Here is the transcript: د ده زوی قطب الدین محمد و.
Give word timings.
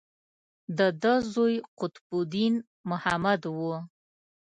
د 0.77 0.79
ده 1.01 1.13
زوی 1.33 1.55
قطب 1.79 2.05
الدین 2.17 2.53
محمد 2.89 3.41
و. 3.55 3.57